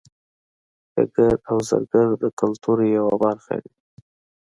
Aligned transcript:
ګګر 0.93 1.35
او 1.49 1.57
زرګر 1.69 2.07
د 2.23 2.25
کولتور 2.39 2.77
یوه 2.97 3.15
برخه 3.23 3.55
دي 3.63 3.71